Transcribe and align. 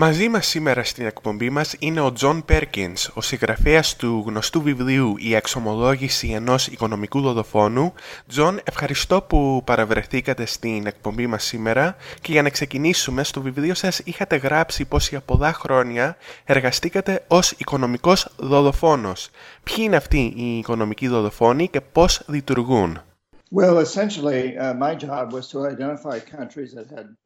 Μαζί 0.00 0.28
μας 0.28 0.46
σήμερα 0.46 0.84
στην 0.84 1.06
εκπομπή 1.06 1.50
μας 1.50 1.74
είναι 1.78 2.00
ο 2.00 2.12
Τζον 2.12 2.44
Πέρκινς, 2.44 3.10
ο 3.14 3.20
συγγραφέας 3.20 3.96
του 3.96 4.24
γνωστού 4.26 4.62
βιβλίου 4.62 5.14
«Η 5.18 5.34
εξομολόγηση 5.34 6.28
ενός 6.28 6.66
οικονομικού 6.66 7.20
δολοφόνου». 7.20 7.92
Τζον, 8.28 8.60
ευχαριστώ 8.64 9.22
που 9.22 9.62
παραβρεθήκατε 9.64 10.46
στην 10.46 10.86
εκπομπή 10.86 11.26
μας 11.26 11.44
σήμερα 11.44 11.96
και 12.20 12.32
για 12.32 12.42
να 12.42 12.48
ξεκινήσουμε, 12.48 13.24
στο 13.24 13.40
βιβλίο 13.40 13.74
σας 13.74 13.98
είχατε 13.98 14.36
γράψει 14.36 14.84
πως 14.84 15.08
για 15.08 15.20
πολλά 15.20 15.52
χρόνια 15.52 16.16
εργαστήκατε 16.44 17.24
ως 17.28 17.50
οικονομικός 17.50 18.28
δολοφόνος. 18.36 19.30
Ποιοι 19.62 19.76
είναι 19.78 19.96
αυτοί 19.96 20.32
οι 20.36 20.58
οικονομικοί 20.58 21.08
δολοφόνοι 21.08 21.68
και 21.68 21.80
πώς 21.80 22.22
λειτουργούν; 22.26 23.00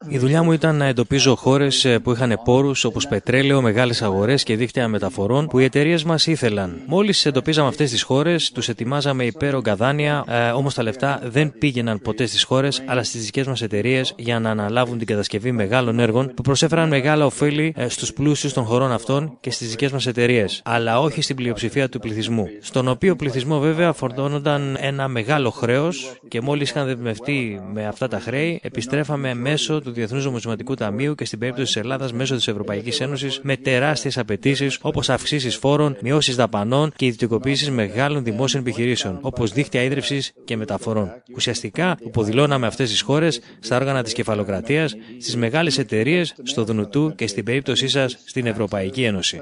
Η 0.09 0.17
δουλειά 0.17 0.43
μου 0.43 0.51
ήταν 0.51 0.75
να 0.75 0.85
εντοπίζω 0.85 1.35
χώρες 1.35 1.85
ε, 1.85 1.99
που 1.99 2.11
είχαν 2.11 2.39
πόρους 2.43 2.83
όπως 2.83 3.07
πετρέλαιο, 3.07 3.61
μεγάλες 3.61 4.01
αγορές 4.01 4.43
και 4.43 4.55
δίκτυα 4.55 4.87
μεταφορών 4.87 5.47
που 5.47 5.59
οι 5.59 5.63
εταιρείες 5.63 6.03
μας 6.03 6.27
ήθελαν. 6.27 6.81
Μόλις 6.85 7.25
εντοπίζαμε 7.25 7.67
αυτές 7.67 7.91
τις 7.91 8.01
χώρες, 8.01 8.51
τους 8.51 8.69
ετοιμάζαμε 8.69 9.25
υπέρογκα 9.25 9.75
δάνεια, 9.75 10.23
ε, 10.27 10.49
όμως 10.49 10.73
τα 10.73 10.83
λεφτά 10.83 11.21
δεν 11.23 11.53
πήγαιναν 11.59 11.99
ποτέ 11.99 12.25
στις 12.25 12.43
χώρες, 12.43 12.83
αλλά 12.85 13.03
στις 13.03 13.25
δικές 13.25 13.47
μας 13.47 13.61
εταιρείες 13.61 14.13
για 14.17 14.39
να 14.39 14.49
αναλάβουν 14.49 14.97
την 14.97 15.07
κατασκευή 15.07 15.51
μεγάλων 15.51 15.99
έργων 15.99 16.31
που 16.35 16.41
προσέφεραν 16.41 16.87
μεγάλα 16.87 17.25
ωφέλη 17.25 17.73
ε, 17.77 17.87
στους 17.87 18.13
πλούσιους 18.13 18.53
των 18.53 18.63
χωρών 18.63 18.91
αυτών 18.91 19.37
και 19.39 19.51
στις 19.51 19.69
δικές 19.69 19.91
μας 19.91 20.05
εταιρείες, 20.05 20.61
αλλά 20.65 20.99
όχι 20.99 21.21
στην 21.21 21.35
πλειοψηφία 21.35 21.89
του 21.89 21.99
πληθυσμού. 21.99 22.47
Στον 22.61 22.87
οποίο 22.87 23.15
πληθυσμό 23.15 23.59
βέβαια 23.59 23.93
φορτώνονταν 23.93 24.77
ένα 24.79 25.07
μεγάλο 25.07 25.49
χρέος 25.49 26.12
και 26.27 26.41
μόλις 26.41 26.69
είχαν 26.69 26.85
δεσμευτεί 26.85 27.61
με 27.73 27.87
αυτά 27.87 28.07
τα 28.07 28.19
χρέη, 28.19 28.59
επιστρέφαμε 28.63 29.33
μέσω 29.33 29.81
του 29.81 29.91
Διεθνούς 29.91 30.25
Νομισματικού 30.25 30.73
Ταμείου 30.73 31.15
και 31.15 31.25
στην 31.25 31.39
περίπτωση 31.39 31.73
της 31.73 31.81
Ελλάδας 31.81 32.13
μέσω 32.13 32.35
της 32.35 32.47
Ευρωπαϊκής 32.47 32.99
Ένωσης 33.01 33.39
με 33.43 33.57
τεράστιες 33.57 34.17
απαιτήσεις 34.17 34.79
όπως 34.81 35.09
αυξήσεις 35.09 35.55
φόρων, 35.55 35.97
μειώσεις 36.01 36.35
δαπανών 36.35 36.91
και 36.95 37.05
ιδιωτικοποίησης 37.05 37.69
μεγάλων 37.69 38.23
δημόσιων 38.23 38.61
επιχειρήσεων, 38.61 39.17
όπως 39.21 39.51
δίκτυα 39.51 39.83
ίδρυυση 39.83 40.33
και 40.43 40.57
μεταφορών. 40.57 41.11
Ουσιαστικά 41.35 41.97
υποδηλώναμε 42.05 42.67
αυτές 42.67 42.89
τις 42.89 43.01
χώρες 43.01 43.41
στα 43.59 43.75
όργανα 43.75 44.03
της 44.03 44.13
κεφαλοκρατίας, 44.13 44.95
στις 45.19 45.35
μεγάλες 45.35 45.77
εταιρείες, 45.77 46.35
στο 46.43 46.63
Δουνουτού 46.63 47.13
και 47.15 47.27
στην 47.27 47.43
περίπτωσή 47.43 47.87
σας 47.87 48.17
στην 48.25 48.45
Ευρωπαϊκή 48.45 49.03
Ένωση. 49.03 49.41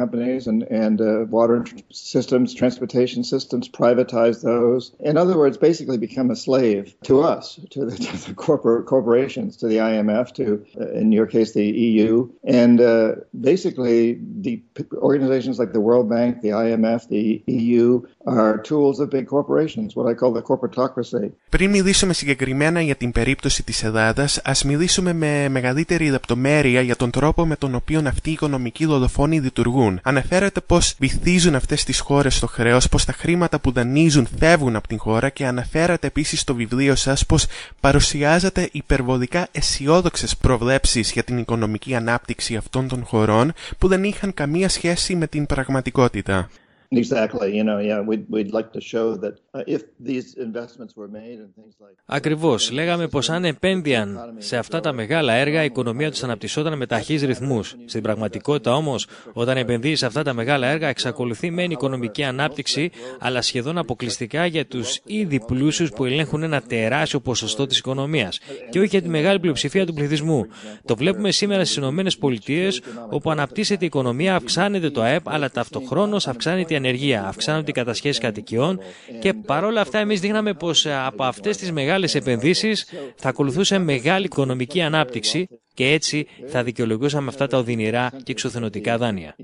companies 0.00 0.29
and, 0.29 0.63
and 0.63 1.01
uh, 1.01 1.25
water 1.29 1.65
systems, 1.91 2.53
transportation 2.53 3.23
systems, 3.23 3.69
privatize 3.69 4.41
those. 4.41 4.91
In 4.99 5.17
other 5.17 5.37
words, 5.37 5.57
basically 5.57 5.97
become 5.97 6.31
a 6.31 6.35
slave 6.35 6.95
to 7.03 7.21
us, 7.21 7.59
to 7.71 7.85
the, 7.85 7.95
to 7.97 8.17
the 8.27 8.33
corporate 8.33 8.85
corporations, 8.85 9.57
to 9.57 9.67
the 9.67 9.77
IMF, 9.77 10.33
to, 10.33 10.65
uh, 10.79 10.91
in 10.91 11.11
your 11.11 11.25
case, 11.25 11.53
the 11.53 11.65
EU. 11.65 12.29
And 12.43 12.81
uh, 12.81 13.15
basically, 13.39 14.19
the 14.41 14.61
organizations 14.93 15.59
like 15.59 15.73
the 15.73 15.81
World 15.81 16.09
Bank, 16.09 16.41
the 16.41 16.49
IMF, 16.49 17.07
the 17.09 17.43
EU 17.47 18.01
are 18.25 18.57
tools 18.57 18.99
of 18.99 19.09
big 19.09 19.27
corporations, 19.27 19.95
what 19.95 20.07
I 20.07 20.13
call 20.13 20.31
the 20.33 20.41
corporatocracy. 20.41 21.31
Πριν 21.49 21.69
μιλήσουμε 21.69 22.13
συγκεκριμένα 22.13 22.81
για 22.81 22.95
την 22.95 23.11
περίπτωση 23.11 23.63
της 23.63 23.83
Ελλάδας, 23.83 24.41
ας 24.43 24.63
μιλήσουμε 24.63 25.13
με 25.13 25.49
μεγαλύτερη 25.49 26.09
λεπτομέρεια 26.09 26.81
για 26.81 26.95
τον 26.95 27.09
τρόπο 27.09 27.45
με 27.45 27.55
τον 27.55 27.75
οποίο 27.75 28.01
αυτοί 28.07 28.29
οι 28.29 28.33
οικονομικοί 28.33 28.85
δολοφόνοι 28.85 29.39
λειτουργούν. 29.39 29.99
Αναφέρεται 30.20 30.60
πως 30.60 30.94
βυθίζουν 30.98 31.54
αυτές 31.54 31.84
τις 31.84 31.98
χώρες 32.00 32.36
στο 32.36 32.46
χρέος, 32.46 32.88
πως 32.88 33.04
τα 33.04 33.12
χρήματα 33.12 33.60
που 33.60 33.72
δανείζουν 33.72 34.28
φεύγουν 34.38 34.76
από 34.76 34.88
την 34.88 34.98
χώρα 34.98 35.28
και 35.28 35.46
αναφέρατε 35.46 36.06
επίσης 36.06 36.40
στο 36.40 36.54
βιβλίο 36.54 36.94
σας 36.94 37.26
πως 37.26 37.46
παρουσιάζατε 37.80 38.68
υπερβολικά 38.72 39.48
αισιόδοξες 39.52 40.36
προβλέψεις 40.36 41.12
για 41.12 41.22
την 41.22 41.38
οικονομική 41.38 41.94
ανάπτυξη 41.94 42.56
αυτών 42.56 42.88
των 42.88 43.04
χωρών 43.04 43.52
που 43.78 43.88
δεν 43.88 44.04
είχαν 44.04 44.34
καμία 44.34 44.68
σχέση 44.68 45.14
με 45.14 45.26
την 45.26 45.46
πραγματικότητα. 45.46 46.48
Exactly. 46.92 47.48
You 47.58 47.62
know, 47.62 47.78
yeah, 47.78 48.00
we'd, 48.00 48.24
we'd 48.28 48.52
like 48.52 48.72
to 48.72 48.80
show 48.80 49.14
that 49.22 49.34
uh, 49.54 49.62
if 49.76 49.82
these 50.00 50.34
investments 50.34 50.92
were 50.96 51.06
made 51.06 51.38
and 51.38 51.54
things 51.54 51.74
like 51.78 51.96
Ακριβώς. 52.04 52.70
Λέγαμε 52.70 53.08
πως 53.08 53.30
αν 53.30 53.44
επένδυαν 53.44 54.34
σε 54.38 54.56
αυτά 54.56 54.80
τα 54.80 54.92
μεγάλα 54.92 55.32
έργα, 55.32 55.62
η 55.62 55.64
οικονομία 55.64 56.10
τους 56.10 56.22
αναπτυσσόταν 56.22 56.76
με 56.76 56.86
ταχύς 56.86 57.22
ρυθμούς. 57.22 57.76
Στην 57.84 58.02
πραγματικότητα 58.02 58.74
όμως, 58.74 59.06
όταν 59.32 59.56
επενδύεις 59.56 59.98
σε 59.98 60.06
αυτά 60.06 60.22
τα 60.22 60.32
μεγάλα 60.32 60.66
έργα, 60.66 60.88
εξακολουθεί 60.88 61.50
μεν 61.50 61.70
οικονομική 61.70 62.22
ανάπτυξη, 62.22 62.90
αλλά 63.18 63.42
σχεδόν 63.42 63.78
αποκλειστικά 63.78 64.46
για 64.46 64.66
τους 64.66 65.00
ήδη 65.04 65.40
πλούσιους 65.40 65.90
που 65.90 66.04
ελέγχουν 66.04 66.42
ένα 66.42 66.60
τεράστιο 66.60 67.20
ποσοστό 67.20 67.66
της 67.66 67.78
οικονομίας 67.78 68.38
και 68.70 68.78
όχι 68.78 68.88
για 68.88 69.02
τη 69.02 69.08
μεγάλη 69.08 69.40
πλειοψηφία 69.40 69.86
του 69.86 69.94
πληθυσμού. 69.94 70.46
Το 70.84 70.96
βλέπουμε 70.96 71.30
σήμερα 71.30 71.64
στις 71.64 71.76
ΗΠΑ, 71.76 72.90
όπου 73.10 73.30
αναπτύσσεται 73.30 73.84
η 73.84 73.86
οικονομία, 73.86 74.34
αυξάνεται 74.34 74.90
το 74.90 75.00
ΑΕΠ, 75.00 75.28
αλλά 75.28 75.50
ταυτοχρόνως 75.50 76.28
αυξάνεται 76.28 76.74
η 76.74 76.76
ανεργία, 76.80 77.26
αυξάνονται 77.26 77.70
οι 77.70 77.74
κατασχέσεις 77.74 78.20
κατοικιών 78.20 78.80
και 79.20 79.32
παρόλα 79.32 79.80
αυτά 79.80 79.98
εμείς 79.98 80.20
δείχναμε 80.20 80.54
πως 80.54 80.86
ε, 80.86 80.94
από 80.94 81.24
αυτές 81.24 81.56
τις 81.56 81.72
μεγάλες 81.72 82.14
επενδύσεις 82.14 82.86
θα 83.16 83.28
ακολουθούσε 83.28 83.78
μεγάλη 83.78 84.24
οικονομική 84.24 84.80
ανάπτυξη 84.80 85.48
και 85.74 85.92
έτσι 85.92 86.26
θα 86.46 86.62
δικαιολογούσαμε 86.62 87.28
αυτά 87.28 87.46
τα 87.46 87.58
οδυνηρά 87.58 88.10
και 88.22 88.32
εξωθενωτικά 88.32 88.98
δάνεια. 88.98 89.36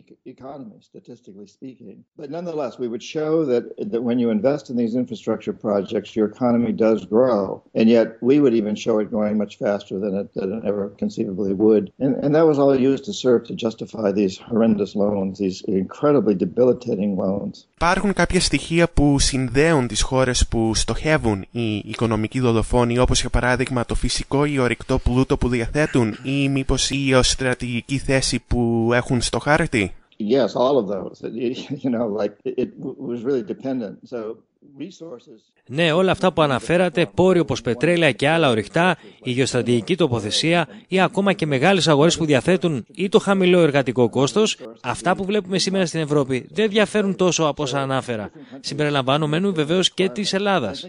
Υπάρχουν 17.76 18.14
κάποια 18.14 18.40
στοιχεία 18.40 18.90
που 18.90 19.20
συνδέουν 19.20 19.88
τις 19.88 20.02
χώρες 20.02 20.48
που 20.48 20.76
στοχεύουν 20.76 21.46
οι 21.52 21.76
οικονομικοί 21.76 22.40
δολοφόνοι, 22.40 23.00
όπως 23.00 23.20
για 23.20 23.30
παράδειγμα 23.30 23.86
το 23.86 23.96
φυσικό 23.96 24.46
ή 24.46 24.60
ορυκτό 24.60 25.00
πλούτο 25.00 25.38
που 25.38 25.50
διαθέτουν 25.50 26.16
ή 26.24 26.50
μήπως 26.50 26.90
η 26.90 27.14
στρατηγική 27.22 27.98
θέση 27.98 28.40
που 28.48 28.90
έχουν 28.94 29.22
στο 29.22 29.40
χάρτη. 29.40 29.94
Yes, 30.19 30.57
all 30.57 30.79
of 30.79 30.89
those. 30.89 31.23
You 31.83 31.91
know, 31.91 32.07
like 32.09 32.39
it 32.45 32.77
was 32.79 33.23
really 33.23 33.43
dependent. 33.43 34.09
So 34.09 34.39
ναι, 35.67 35.93
όλα 35.93 36.11
αυτά 36.11 36.33
που 36.33 36.43
αναφέρατε, 36.43 37.07
πόροι 37.15 37.39
όπως 37.39 37.61
πετρέλαια 37.61 38.13
και 38.13 38.29
άλλα 38.29 38.51
ορυκτά, 38.51 38.97
η 39.23 39.31
γεωστρατηγική 39.31 39.97
τοποθεσία 39.97 40.69
ή 40.89 41.01
ακόμα 41.01 41.33
και 41.33 41.47
μεγάλες 41.47 41.89
αγορές 41.89 42.17
που 42.17 42.25
διαθέτουν 42.25 42.85
ή 42.95 43.09
το 43.09 43.19
χαμηλό 43.19 43.61
εργατικό 43.61 44.09
κόστος, 44.09 44.59
αυτά 44.83 45.17
που 45.17 45.25
βλέπουμε 45.25 45.59
σήμερα 45.59 45.87
στην 45.87 46.01
Ευρώπη 46.01 46.47
δεν 46.51 46.69
διαφέρουν 46.69 47.17
τόσο 47.17 47.45
από 47.45 47.63
όσα 47.63 47.81
ανάφερα, 47.81 48.31
συμπεριλαμβανομένου 48.61 49.55
βεβαίως 49.55 49.91
και 49.91 50.09
της 50.09 50.33
Ελλάδας. 50.33 50.87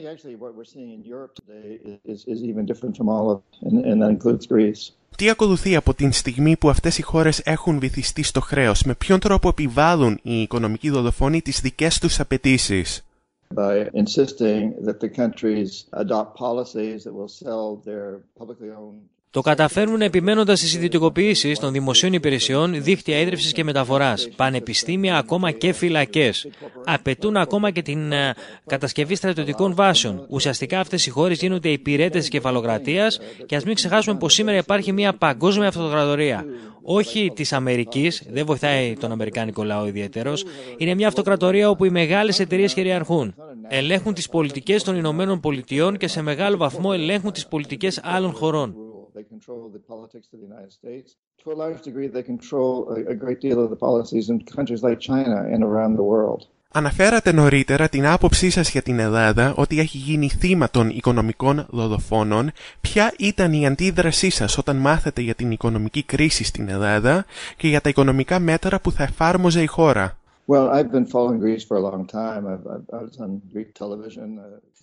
Τι 5.15 5.29
ακολουθεί 5.29 5.75
από 5.75 5.93
την 5.93 6.11
στιγμή 6.11 6.57
που 6.57 6.69
αυτές 6.69 6.97
οι 6.97 7.01
χώρες 7.01 7.41
έχουν 7.43 7.79
βυθιστεί 7.79 8.23
στο 8.23 8.41
χρέος, 8.41 8.83
με 8.83 8.95
ποιον 8.95 9.19
τρόπο 9.19 9.49
επιβάλλουν 9.49 10.19
οι 10.21 10.41
οικονομικοί 10.41 10.89
δολοφόνοι 10.89 11.41
τις 11.41 11.61
δικές 11.61 11.99
τους 11.99 12.19
απαιτήσεις; 12.19 13.06
by 13.53 13.89
insisting 13.93 14.75
that 14.83 14.99
the 14.99 15.09
countries 15.09 15.85
adopt 15.93 16.37
policies 16.37 17.03
that 17.03 17.13
will 17.13 17.27
sell 17.27 17.77
their 17.77 18.21
publicly 18.37 18.69
owned 18.69 19.07
το 19.29 19.41
καταφέρνουν 19.41 20.01
επιμένοντας 20.01 20.59
στις 20.59 20.73
ιδιωτικοποιήσεις 20.73 21.59
των 21.59 21.71
δημοσίων 21.71 22.13
υπηρεσιών, 22.13 22.83
δίκτυα 22.83 23.19
ίδρυυσης 23.19 23.51
και 23.51 23.63
μεταφοράς, 23.63 24.29
πανεπιστήμια, 24.35 25.17
ακόμα 25.17 25.51
και 25.51 25.73
φυλακές. 25.73 26.47
Απαιτούν 26.85 27.37
ακόμα 27.37 27.71
και 27.71 27.81
την 27.81 28.11
ε, 28.11 28.33
κατασκευή 28.65 29.15
στρατιωτικών 29.15 29.75
βάσεων. 29.75 30.25
Ουσιαστικά 30.29 30.79
αυτές 30.79 31.05
οι 31.05 31.09
χώρες 31.09 31.39
γίνονται 31.39 31.69
υπηρέτε 31.69 32.19
της 32.19 32.29
κεφαλοκρατίας 32.29 33.19
και 33.45 33.55
ας 33.55 33.63
μην 33.63 33.75
ξεχάσουμε 33.75 34.17
πως 34.17 34.33
σήμερα 34.33 34.57
υπάρχει 34.57 34.91
μια 34.91 35.13
παγκόσμια 35.13 35.67
αυτοκρατορία. 35.67 36.45
Όχι 36.89 37.31
της 37.35 37.53
Αμερικής, 37.53 38.23
δεν 38.29 38.45
βοηθάει 38.45 38.93
τον 38.93 39.11
Αμερικάνικο 39.11 39.63
λαό 39.63 39.87
ιδιαίτερος. 39.87 40.45
Είναι 40.77 40.95
μια 40.95 41.07
αυτοκρατορία 41.07 41.69
όπου 41.69 41.85
οι 41.85 41.89
μεγάλες 41.89 42.39
εταιρείες 42.39 42.73
κυριαρχούν. 42.73 43.35
Ελέγχουν 43.67 44.13
τις 44.13 44.29
πολιτικές 44.29 44.83
των 44.83 44.95
Ηνωμένων 44.95 45.39
Πολιτειών 45.39 45.97
και 45.97 46.07
σε 46.07 46.21
μεγάλο 46.21 46.57
βαθμό 46.57 46.89
ελέγχουν 46.93 47.31
τις 47.31 47.47
πολιτικές 47.47 47.99
άλλων 48.03 48.31
χωρών. 48.33 48.75
They 49.17 49.27
control 49.37 49.61
the 49.77 49.83
politics 49.93 50.27
of 50.33 50.37
the 50.41 50.47
United 50.51 50.71
States. 50.79 51.07
To 51.43 51.47
a 51.55 51.57
large 51.63 51.81
degree, 51.89 52.07
they 52.07 52.25
control 52.33 52.73
a, 53.13 53.15
great 53.23 53.39
deal 53.45 53.59
of 53.63 53.69
the 53.73 53.79
policies 53.87 54.25
in 54.31 54.35
countries 54.57 54.81
like 54.87 54.99
China 55.11 55.37
and 55.53 55.61
around 55.63 55.93
the 55.95 56.07
world. 56.13 56.41
Αναφέρατε 56.71 57.31
νωρίτερα 57.31 57.89
την 57.89 58.07
άποψή 58.07 58.49
σας 58.49 58.69
για 58.69 58.81
την 58.81 58.99
Ελλάδα 58.99 59.53
ότι 59.55 59.79
έχει 59.79 59.97
γίνει 59.97 60.29
θύμα 60.29 60.69
των 60.69 60.89
οικονομικών 60.89 61.65
δολοφόνων. 61.69 62.51
Ποια 62.81 63.13
ήταν 63.19 63.53
η 63.53 63.67
αντίδρασή 63.67 64.29
σας 64.29 64.57
όταν 64.57 64.75
μάθετε 64.75 65.21
για 65.21 65.35
την 65.35 65.51
οικονομική 65.51 66.03
κρίση 66.03 66.43
στην 66.43 66.69
Ελλάδα 66.69 67.25
και 67.57 67.67
για 67.67 67.81
τα 67.81 67.89
οικονομικά 67.89 68.39
μέτρα 68.39 68.79
που 68.79 68.91
θα 68.91 69.03
εφάρμοζε 69.03 69.61
η 69.61 69.65
χώρα; 69.65 70.16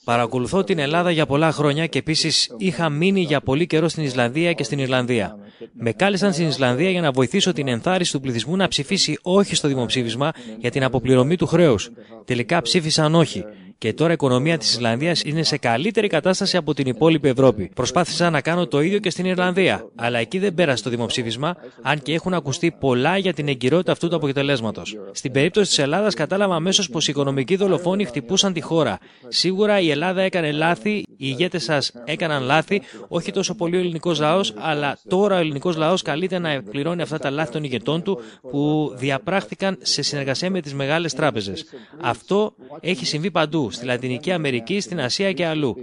Παρακολουθώ 0.04 0.64
την 0.64 0.78
Ελλάδα 0.78 1.10
για 1.10 1.26
πολλά 1.26 1.52
χρόνια 1.52 1.86
και 1.86 1.98
επίσης 1.98 2.54
είχα 2.58 2.88
μείνει 2.88 3.20
για 3.20 3.40
πολύ 3.40 3.66
καιρό 3.66 3.88
στην 3.88 4.02
Ισλανδία 4.02 4.52
και 4.52 4.64
στην 4.64 4.78
Ιρλανδία. 4.78 5.38
Με 5.72 5.92
κάλεσαν 5.92 6.32
στην 6.32 6.46
Ισλανδία 6.46 6.90
για 6.90 7.00
να 7.00 7.10
βοηθήσω 7.10 7.52
την 7.52 7.68
ενθάρρυνση 7.68 8.12
του 8.12 8.20
πληθυσμού 8.20 8.56
να 8.56 8.68
ψηφίσει 8.68 9.18
όχι 9.22 9.54
στο 9.54 9.68
δημοψήφισμα 9.68 10.30
για 10.58 10.70
την 10.70 10.84
αποπληρωμή 10.84 11.36
του 11.36 11.46
χρέους. 11.46 11.90
Τελικά 12.24 12.62
ψήφισαν 12.62 13.14
όχι 13.14 13.44
και 13.84 13.92
τώρα 13.92 14.10
η 14.10 14.12
οικονομία 14.12 14.58
της 14.58 14.70
Ισλανδίας 14.70 15.22
είναι 15.24 15.42
σε 15.42 15.56
καλύτερη 15.56 16.08
κατάσταση 16.08 16.56
από 16.56 16.74
την 16.74 16.86
υπόλοιπη 16.86 17.28
Ευρώπη. 17.28 17.70
Προσπάθησα 17.74 18.30
να 18.30 18.40
κάνω 18.40 18.66
το 18.66 18.80
ίδιο 18.80 18.98
και 18.98 19.10
στην 19.10 19.24
Ιρλανδία, 19.24 19.88
αλλά 19.94 20.18
εκεί 20.18 20.38
δεν 20.38 20.54
πέρασε 20.54 20.82
το 20.82 20.90
δημοψήφισμα, 20.90 21.56
αν 21.82 22.02
και 22.02 22.12
έχουν 22.12 22.34
ακουστεί 22.34 22.76
πολλά 22.80 23.16
για 23.18 23.32
την 23.32 23.48
εγκυρότητα 23.48 23.92
αυτού 23.92 24.08
του 24.08 24.16
αποτελέσματος. 24.16 24.96
Στην 25.12 25.32
περίπτωση 25.32 25.68
της 25.68 25.78
Ελλάδας, 25.78 26.14
κατάλαβα 26.14 26.54
αμέσως 26.54 26.90
πως 26.90 27.08
οι 27.08 27.10
οικονομικοί 27.10 27.56
δολοφόνοι 27.56 28.04
χτυπούσαν 28.04 28.52
τη 28.52 28.60
χώρα. 28.60 28.98
Σίγουρα 29.28 29.80
η 29.80 29.90
Ελλάδα 29.90 30.22
έκανε 30.22 30.52
λάθη, 30.52 30.90
οι 30.90 31.04
ηγέτες 31.16 31.62
σας 31.62 31.92
έκαναν 32.04 32.42
λάθη, 32.42 32.82
όχι 33.08 33.32
τόσο 33.32 33.54
πολύ 33.54 33.76
ο 33.76 33.78
ελληνικός 33.78 34.20
λαός, 34.20 34.54
αλλά 34.56 34.98
τώρα 35.08 35.36
ο 35.36 35.38
ελληνικός 35.38 35.76
λαός 35.76 36.02
καλείται 36.02 36.38
να 36.38 36.62
πληρώνει 36.70 37.02
αυτά 37.02 37.18
τα 37.18 37.30
λάθη 37.30 37.52
των 37.52 37.64
ηγετών 37.64 38.02
του 38.02 38.20
που 38.50 38.92
διαπράχθηκαν 38.96 39.76
σε 39.82 40.02
συνεργασία 40.02 40.50
με 40.50 40.60
τις 40.60 40.74
μεγάλες 40.74 41.14
τράπεζες. 41.14 41.64
Αυτό 42.00 42.54
έχει 42.80 43.06
συμβεί 43.06 43.30
παντού 43.30 43.72
στη 43.73 43.85
Λατινική 43.85 44.31
Αμερική, 44.31 44.79
στην 44.79 44.99
Ασία 44.99 45.31
και 45.33 45.45
αλλού. 45.45 45.75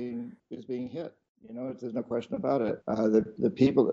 You 1.48 1.54
know, 1.54 1.72
there's 1.80 1.94
no 1.94 2.02
question 2.02 2.34
about 2.34 2.60
it. 2.60 2.82
Uh, 2.88 3.08
the, 3.08 3.22
the 3.38 3.50
people, 3.50 3.84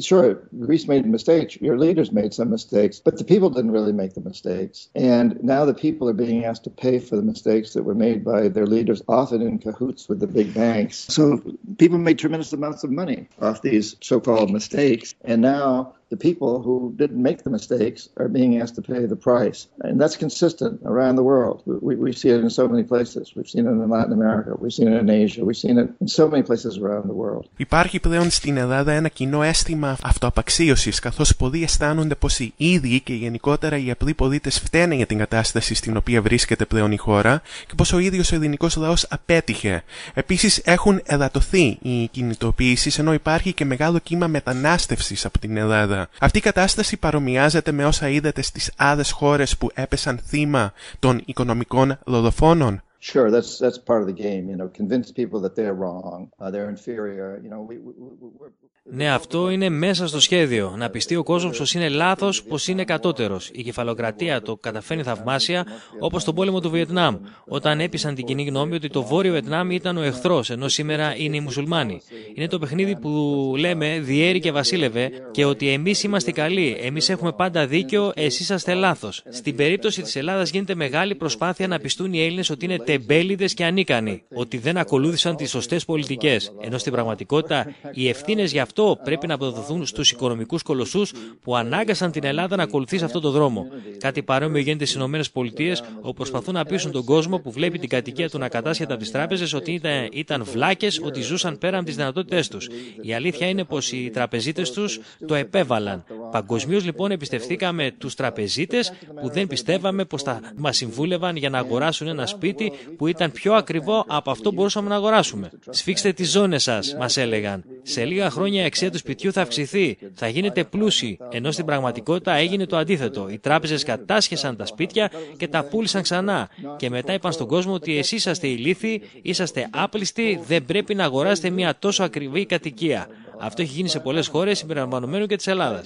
sure, 0.00 0.48
Greece 0.58 0.88
made 0.88 1.06
mistakes. 1.06 1.60
Your 1.60 1.78
leaders 1.78 2.10
made 2.10 2.34
some 2.34 2.50
mistakes, 2.50 2.98
but 2.98 3.16
the 3.16 3.24
people 3.24 3.48
didn't 3.50 3.70
really 3.70 3.92
make 3.92 4.14
the 4.14 4.20
mistakes. 4.20 4.88
And 4.96 5.40
now 5.42 5.64
the 5.64 5.74
people 5.74 6.08
are 6.08 6.18
being 6.26 6.44
asked 6.44 6.64
to 6.64 6.70
pay 6.70 6.98
for 6.98 7.16
the 7.16 7.22
mistakes 7.22 7.74
that 7.74 7.84
were 7.84 7.94
made 7.94 8.24
by 8.24 8.48
their 8.48 8.66
leaders, 8.66 9.02
often 9.06 9.40
in 9.40 9.58
cahoots 9.58 10.08
with 10.08 10.18
the 10.18 10.26
big 10.26 10.52
banks. 10.52 10.96
So 10.96 11.40
people 11.78 11.98
made 11.98 12.18
tremendous 12.18 12.52
amounts 12.52 12.82
of 12.82 12.90
money 12.90 13.28
off 13.40 13.62
these 13.62 13.96
so 14.00 14.20
called 14.20 14.50
mistakes. 14.50 15.14
And 15.24 15.42
now 15.42 15.94
the 16.15 16.23
people 16.29 16.51
who 16.65 16.77
didn't 17.01 17.21
make 17.29 17.39
the 17.47 17.53
mistakes 17.59 17.99
are 18.21 18.29
being 18.39 18.51
asked 18.61 18.75
to 18.79 18.83
pay 18.93 19.01
the 19.13 19.19
price. 19.29 19.59
And 19.87 19.95
that's 20.01 20.17
consistent 20.25 20.73
around 20.91 21.15
the 21.21 21.27
world. 21.33 21.57
We, 21.87 21.93
we 22.05 22.11
see 22.21 22.31
it 22.35 22.41
in 22.47 22.51
so 22.59 22.63
many 22.73 22.85
places. 22.93 23.23
We've 23.35 23.51
seen 23.53 23.65
it 23.69 23.75
in 23.85 23.89
Latin 23.97 24.13
America, 24.19 24.49
we've 24.61 24.77
seen 24.79 24.89
it 24.93 24.97
in 25.05 25.09
Asia, 25.23 25.41
we've 25.47 25.61
seen 25.65 25.77
it 25.81 25.87
in 26.03 26.09
so 26.19 26.23
many 26.31 26.43
places 26.49 26.73
around 26.83 27.05
the 27.11 27.17
world. 27.23 27.45
Υπάρχει 27.57 27.99
πλέον 27.99 28.29
στην 28.29 28.57
Ελλάδα 28.57 28.91
ένα 28.91 29.07
κοινό 29.07 29.43
αίσθημα 29.43 29.97
αυτοαπαξίωσης, 30.03 30.99
καθώς 30.99 31.35
πολλοί 31.35 31.63
αισθάνονται 31.63 32.15
πως 32.15 32.39
οι 32.39 32.53
ίδιοι 32.57 32.99
και 32.99 33.13
γενικότερα 33.13 33.77
οι 33.77 33.91
απλοί 33.91 34.13
πολίτες 34.13 34.59
φταίνε 34.59 34.95
για 34.95 35.05
την 35.05 35.17
κατάσταση 35.17 35.75
στην 35.75 35.97
οποία 35.97 36.21
βρίσκεται 36.21 36.65
πλέον 36.65 36.91
η 36.91 36.97
χώρα 36.97 37.41
και 37.67 37.73
πως 37.77 37.93
ο 37.93 37.99
ίδιος 37.99 38.31
ο 38.31 38.35
ελληνικός 38.35 38.75
λαός 38.75 39.07
απέτυχε. 39.09 39.83
Επίσης 40.13 40.61
έχουν 40.65 41.01
εδατωθεί 41.05 41.77
οι 41.81 42.07
κινητοποιήσεις 42.07 42.99
ενώ 42.99 43.13
υπάρχει 43.13 43.53
και 43.53 43.65
μεγάλο 43.65 43.99
κύμα 43.99 44.27
μετανάστευσης 44.27 45.25
από 45.25 45.39
την 45.39 45.57
Ελλάδα. 45.57 46.04
Αυτή 46.19 46.37
η 46.37 46.41
κατάσταση 46.41 46.97
παρομοιάζεται 46.97 47.71
με 47.71 47.85
όσα 47.85 48.09
είδατε 48.09 48.41
στις 48.41 48.71
άλλες 48.77 49.11
χώρες 49.11 49.57
που 49.57 49.69
έπεσαν 49.73 50.17
θύμα 50.17 50.73
των 50.99 51.21
οικονομικών 51.25 51.97
δολοφόνων. 52.05 52.81
Sure, 53.11 53.29
that's 53.29 53.59
that's 53.59 53.77
part 53.77 54.01
of 54.01 54.07
the 54.07 54.19
game. 54.27 54.49
You 54.49 54.57
know, 54.59 54.67
convince 54.67 55.11
people 55.11 55.39
that 55.41 55.55
they're 55.55 55.77
wrong, 55.83 56.31
uh, 56.39 56.49
they're 56.49 56.71
inferior. 56.77 57.39
You 57.43 57.49
know, 57.53 57.61
we, 57.69 57.75
we, 57.77 57.93
we, 58.19 58.47
ναι, 58.91 59.09
αυτό 59.09 59.49
είναι 59.49 59.69
μέσα 59.69 60.07
στο 60.07 60.19
σχέδιο. 60.19 60.73
Να 60.77 60.89
πιστεί 60.89 61.15
ο 61.15 61.23
κόσμος 61.23 61.57
πως 61.57 61.73
είναι 61.73 61.89
λάθος, 61.89 62.43
πως 62.43 62.67
είναι 62.67 62.83
κατώτερος. 62.83 63.49
Η 63.53 63.63
κεφαλοκρατία 63.63 64.41
το 64.41 64.55
καταφέρνει 64.55 65.03
θαυμάσια, 65.03 65.65
όπως 65.99 66.21
στον 66.21 66.35
πόλεμο 66.35 66.61
του 66.61 66.69
Βιετνάμ, 66.69 67.15
όταν 67.45 67.79
έπεισαν 67.79 68.15
την 68.15 68.25
κοινή 68.25 68.43
γνώμη 68.43 68.75
ότι 68.75 68.89
το 68.89 69.03
βόρειο 69.03 69.31
Βιετνάμ 69.31 69.71
ήταν 69.71 69.97
ο 69.97 70.01
εχθρός, 70.01 70.49
ενώ 70.49 70.67
σήμερα 70.67 71.15
είναι 71.17 71.35
οι 71.35 71.39
μουσουλμάνοι. 71.39 72.01
Είναι 72.35 72.47
το 72.47 72.59
παιχνίδι 72.59 72.95
που 72.95 73.53
λέμε 73.57 73.99
διέρη 73.99 74.39
και 74.39 74.51
βασίλευε 74.51 75.09
και 75.31 75.45
ότι 75.45 75.69
εμείς 75.69 76.03
είμαστε 76.03 76.31
καλοί, 76.31 76.77
εμείς 76.81 77.09
έχουμε 77.09 77.31
πάντα 77.31 77.67
δίκιο, 77.67 78.11
εσείς 78.15 78.39
είσαστε 78.39 78.73
λάθος. 78.73 79.23
Στην 79.29 79.55
περίπτωση 79.55 80.01
της 80.01 80.15
Ελλάδας 80.15 80.49
γίνεται 80.49 80.75
μεγάλη 80.75 81.15
προσπάθεια 81.15 81.67
να 81.67 81.79
πιστούν 81.79 82.13
οι 82.13 82.23
Έλληνες 82.23 82.49
ότι 82.49 82.65
είναι 82.65 82.77
τεμπέληδες 82.77 83.53
και 83.53 83.65
ανίκανοι, 83.65 84.23
ότι 84.35 84.57
δεν 84.57 84.77
ακολούθησαν 84.77 85.35
τις 85.35 85.49
σωστές 85.49 85.85
πολιτικές. 85.85 86.53
Ενώ 86.61 86.77
στην 86.77 86.91
πραγματικότητα 86.91 87.75
οι 87.93 88.09
ευθύνες 88.09 88.51
για 88.51 88.61
αυτό 88.61 88.74
αυτό 88.77 88.99
πρέπει 89.03 89.27
να 89.27 89.33
αποδοθούν 89.33 89.85
στους 89.85 90.11
οικονομικούς 90.11 90.61
κολοσσούς 90.61 91.13
που 91.41 91.55
ανάγκασαν 91.55 92.11
την 92.11 92.23
Ελλάδα 92.23 92.55
να 92.55 92.63
ακολουθήσει 92.63 93.03
αυτόν 93.03 93.21
τον 93.21 93.31
δρόμο. 93.31 93.67
Κάτι 93.97 94.23
παρόμοιο 94.23 94.61
γίνεται 94.61 94.85
στις 94.85 95.01
ΗΠΑ, 95.01 95.87
όπου 96.01 96.13
προσπαθούν 96.13 96.53
να 96.53 96.65
πείσουν 96.65 96.91
τον 96.91 97.03
κόσμο 97.03 97.39
που 97.39 97.51
βλέπει 97.51 97.79
την 97.79 97.89
κατοικία 97.89 98.29
του 98.29 98.37
να 98.37 98.49
κατάσχεται 98.49 98.93
από 98.93 99.01
τις 99.01 99.11
τράπεζες 99.11 99.53
ότι 99.53 99.71
ήταν, 99.71 100.09
ήταν 100.11 100.43
βλάκες, 100.43 101.01
ότι 101.03 101.21
ζούσαν 101.21 101.57
πέραν 101.57 101.75
από 101.75 101.85
τις 101.85 101.95
δυνατότητές 101.95 102.47
τους. 102.47 102.69
Η 103.01 103.13
αλήθεια 103.13 103.47
είναι 103.47 103.63
πως 103.63 103.91
οι 103.91 104.09
τραπεζίτες 104.13 104.71
τους 104.71 104.99
το 105.27 105.35
επέβαλαν. 105.35 106.03
Παγκοσμίως 106.35 106.85
λοιπόν 106.85 107.11
εμπιστευτήκαμε 107.11 107.91
τους 107.97 108.15
τραπεζίτες 108.15 108.93
που 109.21 109.29
δεν 109.29 109.47
πιστεύαμε 109.47 110.05
πως 110.05 110.23
θα 110.23 110.39
μας 110.55 110.77
συμβούλευαν 110.77 111.35
για 111.35 111.49
να 111.49 111.57
αγοράσουν 111.57 112.07
ένα 112.07 112.25
σπίτι 112.25 112.71
που 112.97 113.07
ήταν 113.07 113.31
πιο 113.31 113.53
ακριβό 113.53 114.03
από 114.07 114.31
αυτό 114.31 114.49
που 114.49 114.55
μπορούσαμε 114.55 114.89
να 114.89 114.95
αγοράσουμε. 114.95 115.49
Σφίξτε 115.69 116.13
τις 116.13 116.31
ζώνες 116.31 116.63
σας, 116.63 116.95
μας 116.99 117.17
έλεγαν. 117.17 117.63
Σε 117.83 118.05
λίγα 118.05 118.29
χρόνια 118.29 118.61
η 118.61 118.65
αξία 118.65 118.91
του 118.91 118.97
σπιτιού 118.97 119.31
θα 119.31 119.41
αυξηθεί, 119.41 119.97
θα 120.13 120.27
γίνετε 120.27 120.63
πλούσιοι, 120.63 121.17
ενώ 121.31 121.51
στην 121.51 121.65
πραγματικότητα 121.65 122.33
έγινε 122.33 122.65
το 122.65 122.77
αντίθετο. 122.77 123.29
Οι 123.29 123.39
τράπεζες 123.39 123.83
κατάσχεσαν 123.83 124.55
τα 124.55 124.65
σπίτια 124.65 125.11
και 125.37 125.47
τα 125.47 125.63
πούλησαν 125.63 126.01
ξανά. 126.01 126.49
Και 126.77 126.89
μετά 126.89 127.13
είπαν 127.13 127.31
στον 127.31 127.47
κόσμο 127.47 127.73
ότι 127.73 127.97
εσείς 127.97 128.11
είσαστε 128.11 128.47
ηλίθιοι, 128.47 129.01
είσαστε 129.21 129.69
άπλιστοι, 129.71 130.39
δεν 130.47 130.65
πρέπει 130.65 130.95
να 130.95 131.03
αγοράσετε 131.03 131.49
μια 131.49 131.75
τόσο 131.79 132.03
ακριβή 132.03 132.45
κατοικία. 132.45 133.07
Αυτό 133.38 133.62
έχει 133.62 133.72
γίνει 133.72 133.88
σε 133.88 134.00
πολλέ 134.00 134.24
χώρε, 134.24 134.54
συμπεριλαμβανομένου 134.54 135.26
και 135.26 135.36
τη 135.36 135.50
Ελλάδα. 135.50 135.82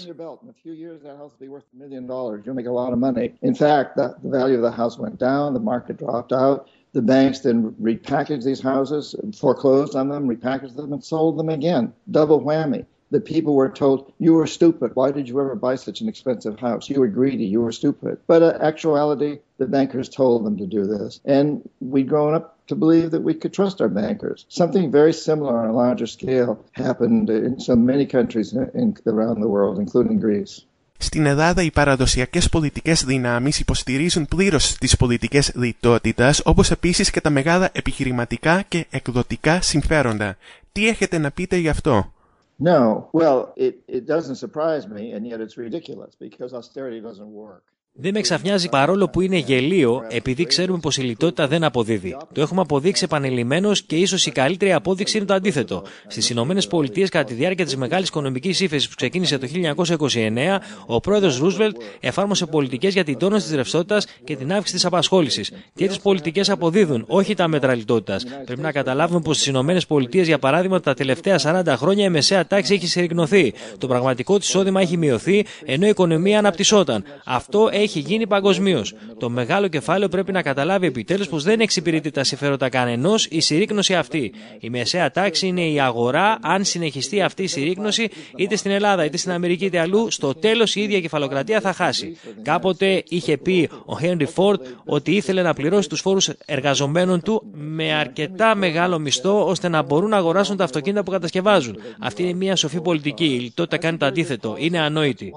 The 6.94 7.02
banks 7.02 7.40
then 7.40 7.74
repackaged 7.82 8.44
these 8.44 8.60
houses, 8.60 9.16
foreclosed 9.32 9.96
on 9.96 10.08
them, 10.08 10.28
repackaged 10.28 10.76
them, 10.76 10.92
and 10.92 11.02
sold 11.02 11.36
them 11.36 11.48
again. 11.48 11.92
Double 12.18 12.40
whammy. 12.48 12.82
The 13.10 13.20
people 13.20 13.54
were 13.54 13.68
told, 13.68 14.12
You 14.18 14.32
were 14.34 14.46
stupid. 14.46 14.90
Why 14.94 15.10
did 15.12 15.28
you 15.28 15.40
ever 15.40 15.54
buy 15.54 15.76
such 15.76 16.00
an 16.00 16.08
expensive 16.08 16.58
house? 16.58 16.90
You 16.90 16.98
were 17.00 17.08
greedy. 17.20 17.44
You 17.44 17.60
were 17.60 17.72
stupid. 17.72 18.18
But 18.26 18.42
in 18.42 18.60
actuality, 18.70 19.32
the 19.58 19.66
bankers 19.66 20.08
told 20.08 20.44
them 20.44 20.56
to 20.58 20.66
do 20.66 20.82
this. 20.86 21.20
And 21.24 21.46
we'd 21.80 22.08
grown 22.08 22.34
up 22.34 22.46
to 22.66 22.74
believe 22.74 23.10
that 23.12 23.22
we 23.28 23.34
could 23.34 23.52
trust 23.52 23.80
our 23.80 23.92
bankers. 24.02 24.46
Something 24.48 24.90
very 24.90 25.12
similar 25.12 25.54
on 25.58 25.68
a 25.68 25.78
larger 25.82 26.08
scale 26.16 26.52
happened 26.72 27.30
in 27.30 27.60
so 27.60 27.76
many 27.76 28.06
countries 28.06 28.52
in, 28.52 28.70
in, 28.74 28.88
around 29.06 29.40
the 29.40 29.48
world, 29.48 29.78
including 29.78 30.18
Greece. 30.18 30.62
Στην 30.98 31.26
Ελλάδα 31.26 31.62
οι 31.62 31.70
παραδοσιακές 31.70 32.48
πολιτικές 32.48 33.04
δυνάμεις 33.04 33.60
υποστηρίζουν 33.60 34.26
πλήρως 34.26 34.74
τις 34.74 34.96
πολιτικές 34.96 35.52
λιτότητας, 35.54 36.42
όπως 36.44 36.70
επίσης 36.70 37.10
και 37.10 37.20
τα 37.20 37.30
μεγάλα 37.30 37.68
επιχειρηματικά 37.72 38.62
και 38.68 38.86
εκδοτικά 38.90 39.60
συμφέροντα. 39.60 40.36
Τι 40.72 40.88
έχετε 40.88 41.18
να 41.18 41.30
πείτε 41.30 41.56
γι' 41.56 41.68
αυτό? 41.68 42.12
No, 42.59 43.09
well, 43.13 43.53
it, 43.57 43.83
it 43.87 44.07
doesn't 44.07 44.37
surprise 44.37 44.87
me, 44.87 45.13
and 45.13 45.27
yet 45.27 45.41
it's 45.41 45.57
ridiculous 45.57 46.15
because 46.15 46.53
austerity 46.53 47.01
doesn't 47.01 47.31
work. 47.31 47.65
Δεν 47.93 48.13
με 48.13 48.19
εξαφνιάζει 48.19 48.69
παρόλο 48.69 49.09
που 49.09 49.21
είναι 49.21 49.37
γελίο, 49.37 50.03
επειδή 50.09 50.43
ξέρουμε 50.43 50.79
πως 50.79 50.97
η 50.97 51.01
λιτότητα 51.01 51.47
δεν 51.47 51.63
αποδίδει. 51.63 52.17
Το 52.33 52.41
έχουμε 52.41 52.61
αποδείξει 52.61 53.03
επανειλημμένω 53.03 53.71
και 53.87 53.95
ίσως 53.95 54.25
η 54.25 54.31
καλύτερη 54.31 54.73
απόδειξη 54.73 55.17
είναι 55.17 55.25
το 55.25 55.33
αντίθετο. 55.33 55.83
Στις 56.07 56.29
Ηνωμένες 56.29 56.67
Πολιτείες, 56.67 57.09
κατά 57.09 57.23
τη 57.23 57.33
διάρκεια 57.33 57.65
της 57.65 57.75
μεγάλης 57.75 58.07
οικονομικής 58.07 58.59
ύφεσης 58.59 58.89
που 58.89 58.95
ξεκίνησε 58.95 59.37
το 59.37 59.47
1929, 59.47 60.59
ο 60.85 60.99
πρόεδρος 60.99 61.37
Ρούσβελτ 61.37 61.75
εφάρμοσε 61.99 62.45
πολιτικές 62.45 62.93
για 62.93 63.03
την 63.03 63.17
τόνωση 63.17 63.45
της 63.45 63.55
ρευστότητας 63.55 64.05
και 64.23 64.35
την 64.35 64.51
αύξηση 64.51 64.73
της 64.75 64.85
απασχόλησης. 64.85 65.51
Τις 65.75 65.99
πολιτικές 65.99 66.49
αποδίδουν, 66.49 67.03
όχι 67.07 67.33
τα 67.33 67.47
μέτρα 67.47 67.75
λιτότητας. 67.75 68.25
Πρέπει 68.45 68.61
να 68.61 68.71
καταλάβουμε 68.71 69.21
πως 69.21 69.35
στις 69.35 69.47
Ηνωμένες 69.47 69.85
Πολιτείες, 69.85 70.27
για 70.27 70.39
παράδειγμα, 70.39 70.79
τα 70.79 70.93
τελευταία 70.93 71.37
40 71.37 71.75
χρόνια 71.77 72.05
η 72.05 72.09
μεσαία 72.09 72.47
τάξη 72.47 72.73
έχει 72.73 72.87
συρρυκνωθεί. 72.87 73.53
Το 73.77 73.87
πραγματικό 73.87 74.37
της 74.37 74.47
εισόδημα 74.47 74.81
έχει 74.81 74.97
μειωθεί, 74.97 75.45
ενώ 75.65 75.85
η 75.85 75.89
οικονομία 75.89 76.37
αναπτυσσόταν. 76.39 77.03
Αυτό 77.25 77.69
έχει 77.79 77.99
έχει 77.99 78.09
γίνει 78.09 78.27
παγκοσμίως. 78.27 78.93
Το 79.19 79.29
μεγάλο 79.29 79.67
κεφάλαιο 79.67 80.09
πρέπει 80.09 80.31
να 80.31 80.41
καταλάβει 80.41 80.85
επιτέλους 80.85 81.27
πως 81.27 81.43
δεν 81.43 81.59
εξυπηρετεί 81.59 82.11
τα 82.11 82.23
συμφέροντα 82.23 82.69
κανενός 82.69 83.27
η 83.29 83.39
συρρήκνωση 83.39 83.95
αυτή. 83.95 84.33
Η 84.59 84.69
μεσαία 84.69 85.11
τάξη 85.11 85.47
είναι 85.47 85.67
η 85.69 85.79
αγορά. 85.79 86.37
Αν 86.41 86.63
συνεχιστεί 86.63 87.21
αυτή 87.21 87.43
η 87.43 87.47
συρρήκνωση, 87.47 88.09
είτε 88.35 88.55
στην 88.55 88.71
Ελλάδα 88.71 89.05
είτε 89.05 89.17
στην 89.17 89.31
Αμερική 89.31 89.65
είτε 89.65 89.79
αλλού, 89.79 90.11
στο 90.11 90.33
τέλος 90.33 90.75
η 90.75 90.81
ίδια 90.81 91.01
κεφαλοκρατία 91.01 91.61
θα 91.61 91.73
χάσει. 91.73 92.17
Κάποτε 92.41 93.03
είχε 93.07 93.37
πει 93.37 93.69
ο 93.85 93.99
Χένρι 93.99 94.25
Φόρτ 94.25 94.65
ότι 94.85 95.11
ήθελε 95.11 95.41
να 95.41 95.53
πληρώσει 95.53 95.89
τους 95.89 96.01
φόρους 96.01 96.29
εργαζομένων 96.45 97.21
του 97.21 97.43
με 97.53 97.93
αρκετά 97.93 98.55
μεγάλο 98.55 98.99
μισθό 98.99 99.47
ώστε 99.47 99.67
να 99.67 99.81
μπορούν 99.81 100.09
να 100.09 100.17
αγοράσουν 100.17 100.57
τα 100.57 100.63
αυτοκίνητα 100.63 101.03
που 101.03 101.11
κατασκευάζουν. 101.11 101.77
Αυτή 101.99 102.23
είναι 102.23 102.33
μια 102.33 102.55
σοφή 102.55 102.81
πολιτική. 102.81 103.25
Η 103.25 103.39
λιτότητα 103.39 103.77
κάνει 103.77 103.97
το 103.97 104.05
αντίθετο. 104.05 104.55
Είναι 104.57 104.79
ανόητη. 104.79 105.31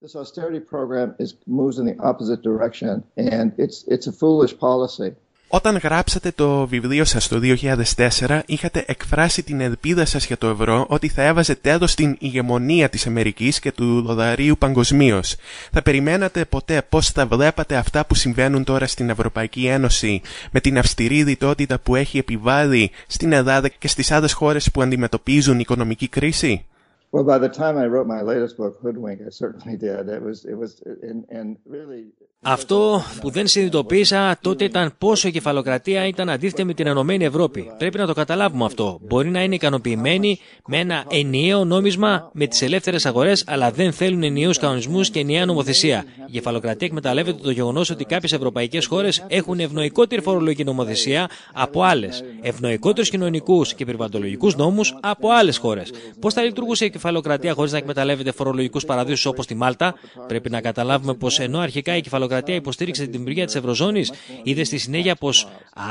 This 0.00 0.14
austerity 0.14 0.60
program 0.60 1.16
is, 1.18 1.34
moves 1.44 1.76
in 1.80 1.84
the 1.84 1.98
opposite 1.98 2.40
direction, 2.40 3.02
and 3.16 3.52
it's, 3.58 3.82
it's 3.88 4.06
a 4.06 4.12
foolish 4.12 4.56
policy. 4.56 5.16
Όταν 5.50 5.76
γράψατε 5.76 6.30
το 6.30 6.66
βιβλίο 6.66 7.04
σας 7.04 7.28
το 7.28 7.40
2004, 7.42 8.40
είχατε 8.46 8.84
εκφράσει 8.86 9.42
την 9.42 9.60
ελπίδα 9.60 10.04
σας 10.04 10.26
για 10.26 10.38
το 10.38 10.46
ευρώ 10.46 10.86
ότι 10.88 11.08
θα 11.08 11.22
έβαζε 11.22 11.54
τέλος 11.54 11.90
στην 11.90 12.16
ηγεμονία 12.18 12.88
της 12.88 13.06
Αμερικής 13.06 13.58
και 13.60 13.72
του 13.72 14.02
δολαρίου 14.02 14.58
παγκοσμίως. 14.58 15.36
Θα 15.72 15.82
περιμένατε 15.82 16.44
ποτέ 16.44 16.82
πώς 16.88 17.10
θα 17.10 17.26
βλέπατε 17.26 17.76
αυτά 17.76 18.06
που 18.06 18.14
συμβαίνουν 18.14 18.64
τώρα 18.64 18.86
στην 18.86 19.10
Ευρωπαϊκή 19.10 19.66
Ένωση 19.66 20.20
με 20.50 20.60
την 20.60 20.78
αυστηρή 20.78 21.22
διτότητα 21.22 21.78
που 21.78 21.96
έχει 21.96 22.18
επιβάλει 22.18 22.90
στην 23.06 23.32
Ελλάδα 23.32 23.68
και 23.68 23.88
στις 23.88 24.10
άλλες 24.10 24.32
χώρες 24.32 24.70
που 24.70 24.82
αντιμετωπίζουν 24.82 25.58
οικονομική 25.58 26.08
κρίση; 26.08 26.64
Well, 27.12 27.24
by 27.24 27.38
the 27.38 27.48
time 27.48 27.78
I 27.78 27.86
wrote 27.86 28.06
my 28.06 28.20
latest 28.20 28.58
book, 28.58 28.74
Hoodwink, 28.82 29.18
I 29.26 29.30
certainly 29.30 29.76
did. 29.78 30.08
It 30.16 30.22
was, 30.22 30.44
it 30.44 30.56
was, 30.62 30.82
and, 31.02 31.24
and 31.30 31.56
really. 31.66 32.04
Αυτό 32.42 33.02
που 33.20 33.30
δεν 33.30 33.46
συνειδητοποίησα 33.46 34.38
τότε 34.40 34.64
ήταν 34.64 34.94
πόσο 34.98 35.28
η 35.28 35.30
κεφαλοκρατία 35.30 36.06
ήταν 36.06 36.30
αντίθετη 36.30 36.64
με 36.64 36.74
την 36.74 36.86
Ενωμένη 36.86 37.24
Ευρώπη. 37.24 37.70
Πρέπει 37.78 37.98
να 37.98 38.06
το 38.06 38.14
καταλάβουμε 38.14 38.64
αυτό. 38.64 38.98
Μπορεί 39.02 39.28
να 39.28 39.42
είναι 39.42 39.54
ικανοποιημένοι 39.54 40.38
με 40.66 40.78
ένα 40.78 41.04
ενιαίο 41.10 41.64
νόμισμα 41.64 42.30
με 42.32 42.46
τις 42.46 42.62
ελεύθερες 42.62 43.06
αγορές, 43.06 43.44
αλλά 43.46 43.70
δεν 43.70 43.92
θέλουν 43.92 44.22
ενιαίους 44.22 44.58
κανονισμούς 44.58 45.10
και 45.10 45.20
ενιαία 45.20 45.46
νομοθεσία. 45.46 46.04
Η 46.26 46.30
κεφαλοκρατία 46.30 46.86
εκμεταλλεύεται 46.86 47.42
το 47.42 47.50
γεγονός 47.50 47.90
ότι 47.90 48.04
κάποιες 48.04 48.32
ευρωπαϊκές 48.32 48.86
χώρες 48.86 49.24
έχουν 49.28 49.60
ευνοϊκότερη 49.60 50.22
φορολογική 50.22 50.64
νομοθεσία 50.64 51.28
από 51.52 51.82
άλλες, 51.82 52.24
ευνοϊκότερους 52.40 53.10
κοινωνικούς 53.10 53.74
και 53.74 53.84
περιβαλλοντολογικούς 53.84 54.56
νόμους 54.56 54.98
από 55.00 55.30
άλλες 55.30 55.56
χώρες. 55.56 55.90
Πώς 56.20 56.34
θα 56.34 56.42
λειτουργούσε 56.42 56.84
η 56.84 56.90
κεφαλοκρατία 56.98 57.52
χωρίς 57.54 57.72
να 57.72 57.78
εκμεταλλεύεται 57.78 58.32
φορολογικούς 58.32 58.84
παραδείσους 58.84 59.26
όπως 59.26 59.46
τη 59.46 59.54
Μάλτα. 59.54 59.94
Πρέπει 60.28 60.50
να 60.50 60.60
καταλάβουμε 60.60 61.14
πως 61.14 61.38
ενώ 61.38 61.58
αρχικά 61.58 61.96
η 61.96 62.00
κεφαλοκρατία 62.00 62.54
υποστήριξε 62.54 63.02
την 63.02 63.12
δημιουργία 63.12 63.44
της 63.46 63.54
Ευρωζώνης, 63.54 64.12
είδε 64.42 64.64
στη 64.64 64.78
συνέχεια 64.78 65.14
πως 65.14 65.48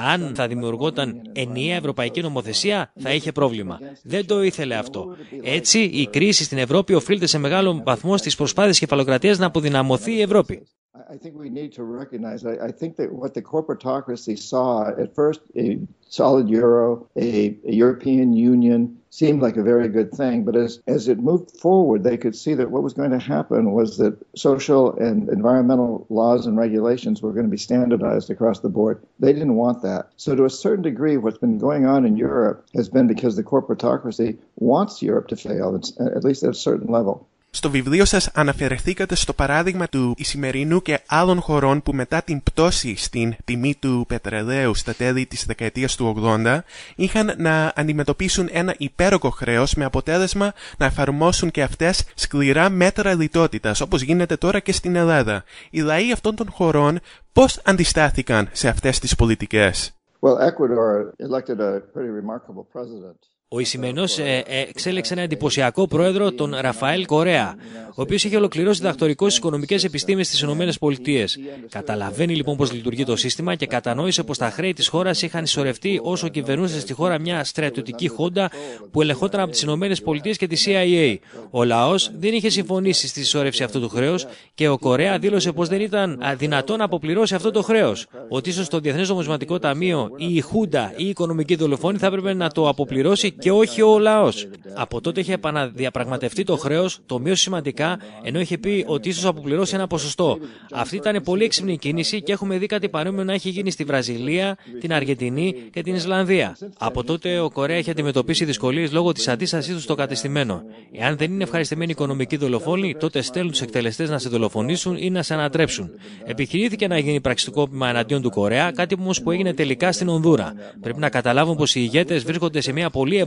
αν 0.09 0.31
θα 0.35 0.47
δημιουργόταν 0.47 1.21
ενιαία 1.33 1.75
ευρωπαϊκή 1.75 2.21
νομοθεσία 2.21 2.91
θα 2.99 3.13
είχε 3.13 3.31
πρόβλημα. 3.31 3.79
Δεν 4.03 4.25
το 4.25 4.43
ήθελε 4.43 4.75
αυτό. 4.75 5.15
Έτσι, 5.43 5.79
η 5.79 6.07
κρίση 6.07 6.43
στην 6.43 6.57
Ευρώπη 6.57 6.93
οφείλεται 6.93 7.25
σε 7.25 7.37
μεγάλο 7.37 7.81
βαθμό 7.85 8.17
στις 8.17 8.35
προσπάθειες 8.35 8.79
κεφαλοκρατίας 8.79 9.37
να 9.37 9.45
αποδυναμωθεί 9.45 10.11
η 10.11 10.21
Ευρώπη. 10.21 10.67
I 11.09 11.17
think 11.17 11.35
we 11.35 11.49
need 11.49 11.73
to 11.73 11.83
recognize. 11.83 12.45
I, 12.45 12.53
I 12.53 12.71
think 12.71 12.95
that 12.97 13.11
what 13.11 13.33
the 13.33 13.41
corporatocracy 13.41 14.37
saw 14.37 14.89
at 14.89 15.13
first, 15.13 15.41
a 15.55 15.79
solid 16.09 16.49
euro, 16.49 17.07
a, 17.15 17.57
a 17.65 17.71
European 17.71 18.33
Union, 18.33 18.97
seemed 19.09 19.41
like 19.41 19.57
a 19.57 19.63
very 19.63 19.87
good 19.87 20.11
thing. 20.11 20.43
But 20.43 20.55
as, 20.55 20.81
as 20.87 21.07
it 21.07 21.19
moved 21.19 21.51
forward, 21.59 22.03
they 22.03 22.17
could 22.17 22.35
see 22.35 22.53
that 22.53 22.71
what 22.71 22.83
was 22.83 22.93
going 22.93 23.11
to 23.11 23.19
happen 23.19 23.71
was 23.71 23.97
that 23.97 24.17
social 24.35 24.95
and 24.97 25.29
environmental 25.29 26.05
laws 26.09 26.45
and 26.45 26.57
regulations 26.57 27.21
were 27.21 27.33
going 27.33 27.45
to 27.45 27.51
be 27.51 27.57
standardized 27.57 28.29
across 28.29 28.59
the 28.59 28.69
board. 28.69 29.03
They 29.19 29.33
didn't 29.33 29.55
want 29.55 29.81
that. 29.83 30.09
So, 30.17 30.35
to 30.35 30.45
a 30.45 30.49
certain 30.49 30.83
degree, 30.83 31.17
what's 31.17 31.37
been 31.37 31.57
going 31.57 31.85
on 31.85 32.05
in 32.05 32.17
Europe 32.17 32.65
has 32.75 32.89
been 32.89 33.07
because 33.07 33.35
the 33.35 33.43
corporatocracy 33.43 34.37
wants 34.57 35.01
Europe 35.01 35.27
to 35.29 35.35
fail, 35.35 35.79
at 35.99 36.23
least 36.23 36.43
at 36.43 36.51
a 36.51 36.53
certain 36.53 36.91
level. 36.91 37.27
Στο 37.49 37.69
βιβλίο 37.69 38.05
σας 38.05 38.29
αναφερθήκατε 38.33 39.15
στο 39.15 39.33
παράδειγμα 39.33 39.87
του 39.87 40.13
Ισημερινού 40.17 40.81
και 40.81 40.99
άλλων 41.07 41.41
χωρών 41.41 41.81
που 41.81 41.93
μετά 41.93 42.21
την 42.21 42.43
πτώση 42.43 42.95
στην 42.95 43.35
τιμή 43.45 43.75
του 43.75 44.05
πετρελαίου 44.07 44.75
στα 44.75 44.93
τέλη 44.93 45.25
της 45.25 45.45
δεκαετίας 45.45 45.95
του 45.95 46.15
80 46.45 46.59
είχαν 46.95 47.33
να 47.37 47.73
αντιμετωπίσουν 47.75 48.47
ένα 48.51 48.75
υπέροχο 48.77 49.29
χρέος 49.29 49.73
με 49.75 49.85
αποτέλεσμα 49.85 50.53
να 50.77 50.85
εφαρμόσουν 50.85 51.51
και 51.51 51.61
αυτές 51.63 52.05
σκληρά 52.15 52.69
μέτρα 52.69 53.13
λιτότητας 53.13 53.81
όπως 53.81 54.01
γίνεται 54.01 54.35
τώρα 54.35 54.59
και 54.59 54.71
στην 54.71 54.95
Ελλάδα. 54.95 55.43
Οι 55.69 55.81
λαοί 55.81 56.11
αυτών 56.11 56.35
των 56.35 56.49
χωρών 56.51 56.99
πώς 57.33 57.61
αντιστάθηκαν 57.65 58.49
σε 58.51 58.67
αυτές 58.67 58.99
τις 58.99 59.15
πολιτικές; 59.15 59.91
Well, 60.19 60.37
Ecuador 60.49 61.13
elected 61.27 61.59
a 61.59 61.71
pretty 61.93 62.09
remarkable 62.21 62.65
president. 62.75 63.19
Ο 63.49 63.59
Ισημενό 63.59 64.03
ε, 64.03 64.37
ε, 64.37 64.61
εξέλεξε 64.61 65.13
ένα 65.13 65.21
εντυπωσιακό 65.21 65.87
πρόεδρο, 65.87 66.31
τον 66.31 66.55
Ραφαέλ 66.59 67.05
Κορέα, 67.05 67.55
ο 67.89 68.01
οποίος 68.01 68.23
είχε 68.23 68.35
ολοκληρώσει 68.35 68.79
διδακτορικό 68.79 69.29
στι 69.29 69.37
οικονομικές 69.37 69.83
επιστήμες 69.83 70.27
στις 70.27 70.41
ΗΠΑ. 70.41 71.25
Καταλαβαίνει 71.69 72.35
λοιπόν 72.35 72.57
πώς 72.57 72.71
λειτουργεί 72.73 73.03
το 73.03 73.15
σύστημα 73.15 73.55
και 73.55 73.65
κατανόησε 73.65 74.23
πως 74.23 74.37
τα 74.37 74.49
χρέη 74.49 74.73
της 74.73 74.87
χώρας 74.87 75.21
είχαν 75.21 75.43
ισορρευτεί 75.43 75.99
όσο 76.03 76.27
κυβερνούσε 76.27 76.79
στη 76.79 76.93
χώρα 76.93 77.19
μια 77.19 77.43
στρατιωτική 77.43 78.07
χόντα 78.07 78.49
που 78.91 79.01
ελεγχόταν 79.01 79.41
από 79.41 79.51
τις 79.51 79.61
ΗΠΑ 79.61 80.29
και 80.37 80.47
τη 80.47 80.63
CIA. 80.65 81.15
Ο 81.49 81.63
λαός 81.63 82.11
δεν 82.17 82.33
είχε 82.33 82.49
συμφωνήσει 82.49 83.07
στη 83.07 83.19
συσσόρευση 83.19 83.63
αυτού 83.63 83.79
του 83.79 83.89
χρέους 83.89 84.25
και 84.53 84.67
ο 84.67 84.77
Κορέα 84.77 85.19
δήλωσε 85.19 85.51
πως 85.51 85.67
δεν 85.67 85.81
ήταν 85.81 86.21
δυνατό 86.37 86.77
να 86.77 86.83
αποπληρώσει 86.83 87.35
αυτό 87.35 87.51
το 87.51 87.61
χρέος. 87.61 88.05
Ότι 88.29 88.49
ίσως 88.49 88.67
το 88.67 88.79
Διεθνές 88.79 89.09
Νομισματικό 89.09 89.59
Ταμείο 89.59 90.09
ή 90.17 90.35
η 90.35 90.41
Χούντα 90.41 90.93
ή 90.95 91.03
η 91.05 91.09
οικονομική 91.09 91.55
δολοφόνη 91.55 91.97
θα 91.97 92.07
έπρεπε 92.07 92.33
να 92.33 92.49
το 92.49 92.69
αποπληρώσει 92.69 93.35
και 93.39 93.51
όχι 93.51 93.81
ο 93.81 93.99
λαός. 93.99 94.47
Από 94.73 95.01
τότε 95.01 95.19
είχε 95.19 95.33
επαναδιαπραγματευτεί 95.33 96.43
το 96.43 96.57
χρέος, 96.57 96.99
το 97.05 97.19
μείωσε 97.19 97.41
σημαντικά, 97.41 97.99
ενώ 98.23 98.39
είχε 98.39 98.57
πει 98.57 98.85
ότι 98.87 99.09
ίσως 99.09 99.25
αποπληρώσει 99.25 99.75
ένα 99.75 99.87
ποσοστό. 99.87 100.37
Αυτή 100.71 100.95
ήταν 100.95 101.21
πολύ 101.23 101.43
έξυπνη 101.43 101.77
κίνηση 101.77 102.21
και 102.21 102.31
έχουμε 102.31 102.57
δει 102.57 102.65
κάτι 102.65 102.89
παρόμοιο 102.89 103.23
να 103.23 103.33
έχει 103.33 103.49
γίνει 103.49 103.71
στη 103.71 103.83
Βραζιλία, 103.83 104.57
την 104.79 104.93
Αργεντινή 104.93 105.53
και 105.71 105.81
την 105.81 105.95
Ισλανδία. 105.95 106.57
Από 106.77 107.03
τότε 107.03 107.39
ο 107.39 107.49
Κορέα 107.49 107.77
έχει 107.77 107.89
αντιμετωπίσει 107.89 108.45
δυσκολίες 108.45 108.91
λόγω 108.91 109.11
της 109.11 109.27
αντίστασής 109.27 109.73
του 109.73 109.81
στο 109.81 109.95
κατεστημένο. 109.95 110.63
Εάν 110.91 111.17
δεν 111.17 111.31
είναι 111.31 111.43
ευχαριστημένοι 111.43 111.91
οικονομικοί 111.91 112.37
δολοφόνοι, 112.37 112.95
τότε 112.95 113.21
στέλνουν 113.21 113.51
τους 113.51 113.61
εκτελεστές 113.61 114.09
να 114.09 114.17
σε 114.17 114.29
δολοφονήσουν 114.29 114.95
ή 114.99 115.09
να 115.09 115.23
σε 115.23 115.33
ανατρέψουν. 115.33 115.89
Επιχειρήθηκε 116.25 116.87
να 116.87 116.97
γίνει 116.97 117.21
πραξικόπημα 117.21 117.89
εναντίον 117.89 118.21
του 118.21 118.29
Κορέα, 118.29 118.71
κάτι 118.71 118.95
όμως 118.99 119.21
που 119.21 119.31
έγινε 119.31 119.53
τελικά 119.53 119.91
στην 119.91 120.07
Ονδούρα. 120.07 120.53
Πρέπει 120.81 120.99
να 120.99 121.09
καταλάβουν 121.09 121.55
πως 121.55 121.75
οι 121.75 121.79
ηγέτες 121.83 122.23
βρίσκονται 122.23 122.61
σε 122.61 122.71
μια 122.71 122.89
πολύ 122.89 123.17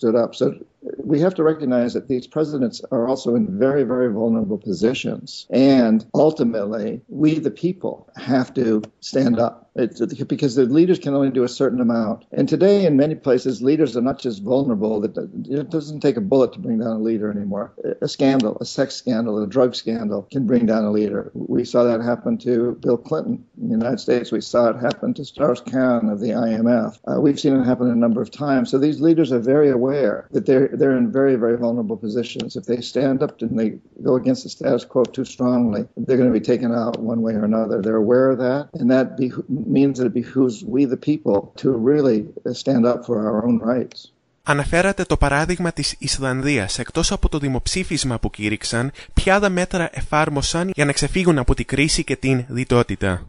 έρθουν 0.00 0.38
και 0.40 0.99
we 1.10 1.20
have 1.20 1.34
to 1.34 1.42
recognize 1.42 1.94
that 1.94 2.06
these 2.06 2.28
presidents 2.28 2.80
are 2.92 3.08
also 3.08 3.34
in 3.34 3.58
very, 3.58 3.82
very 3.82 4.12
vulnerable 4.12 4.58
positions. 4.58 5.46
And 5.50 6.06
ultimately, 6.14 7.02
we, 7.08 7.40
the 7.40 7.50
people, 7.50 8.08
have 8.16 8.54
to 8.54 8.82
stand 9.00 9.40
up. 9.40 9.70
It's, 9.74 10.00
because 10.24 10.56
the 10.56 10.64
leaders 10.64 10.98
can 10.98 11.14
only 11.14 11.30
do 11.30 11.44
a 11.44 11.48
certain 11.48 11.80
amount. 11.80 12.26
And 12.32 12.48
today, 12.48 12.86
in 12.86 12.96
many 12.96 13.14
places, 13.14 13.62
leaders 13.62 13.96
are 13.96 14.02
not 14.02 14.18
just 14.18 14.42
vulnerable. 14.42 15.04
It 15.04 15.70
doesn't 15.70 16.00
take 16.00 16.16
a 16.16 16.20
bullet 16.20 16.52
to 16.54 16.58
bring 16.58 16.78
down 16.78 16.96
a 16.96 16.98
leader 16.98 17.30
anymore. 17.30 17.72
A 18.00 18.08
scandal, 18.08 18.58
a 18.60 18.64
sex 18.64 18.96
scandal, 18.96 19.42
a 19.42 19.46
drug 19.46 19.74
scandal 19.74 20.22
can 20.30 20.46
bring 20.46 20.66
down 20.66 20.84
a 20.84 20.90
leader. 20.90 21.30
We 21.34 21.64
saw 21.64 21.84
that 21.84 22.00
happen 22.02 22.38
to 22.38 22.72
Bill 22.80 22.96
Clinton 22.96 23.44
in 23.60 23.68
the 23.68 23.76
United 23.76 24.00
States. 24.00 24.32
We 24.32 24.40
saw 24.40 24.70
it 24.70 24.76
happen 24.76 25.14
to 25.14 25.24
Strauss 25.24 25.60
Kahn 25.60 26.08
of 26.08 26.20
the 26.20 26.30
IMF. 26.30 26.98
Uh, 27.06 27.20
we've 27.20 27.38
seen 27.38 27.56
it 27.56 27.64
happen 27.64 27.90
a 27.90 27.96
number 27.96 28.20
of 28.20 28.30
times. 28.30 28.70
So 28.70 28.78
these 28.78 29.00
leaders 29.00 29.32
are 29.32 29.38
very 29.38 29.70
aware 29.70 30.28
that 30.32 30.46
they're 30.46 30.68
they're 30.68 30.96
in 30.99 31.11
very 31.11 31.35
very 31.35 31.57
vulnerable 31.57 31.97
positions. 31.97 32.55
If 32.55 32.65
they 32.65 32.81
stand 32.81 33.23
up 33.23 33.41
and 33.41 33.59
they 33.59 33.69
go 34.03 34.15
against 34.15 34.43
the 34.43 34.49
status 34.49 34.85
quo 34.85 35.03
too 35.03 35.25
strongly, 35.25 35.87
they're 35.97 36.17
going 36.17 36.33
to 36.33 36.39
be 36.39 36.47
taken 36.53 36.71
out 36.73 36.99
one 36.99 37.21
way 37.21 37.33
or 37.33 37.45
another. 37.45 37.81
They're 37.81 38.03
aware 38.07 38.29
of 38.31 38.37
that, 38.39 38.69
and 38.79 38.89
that 38.91 39.17
be, 39.17 39.31
means 39.49 39.97
that 39.97 40.07
it 40.07 40.13
behooves 40.13 40.63
we 40.63 40.85
the 40.85 40.97
people 40.97 41.53
to 41.57 41.71
really 41.71 42.27
stand 42.53 42.85
up 42.85 43.05
for 43.05 43.15
our 43.27 43.45
own 43.45 43.59
rights. 43.59 44.11
Αναφέρατε 44.47 45.03
το 45.03 45.17
παράδειγμα 45.17 45.71
της 45.71 45.95
Ισλανδίας. 45.99 46.79
Εκτός 46.79 47.11
από 47.11 47.29
το 47.29 47.37
δημοψήφισμα 47.39 48.19
που 48.19 48.29
κήρυξαν, 48.29 48.91
ποια 49.13 49.35
άλλα 49.35 49.49
μέτρα 49.49 49.89
εφάρμοσαν 49.93 50.71
για 50.73 50.85
να 50.85 50.91
ξεφύγουν 50.91 51.37
από 51.37 51.53
την 51.53 51.65
κρίση 51.65 52.03
και 52.03 52.15
την 52.15 52.45
διτότητα. 52.47 53.27